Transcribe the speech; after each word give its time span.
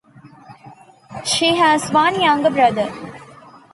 She 1.23 1.57
has 1.57 1.91
one 1.91 2.19
younger 2.19 2.49
brother. 2.49 2.91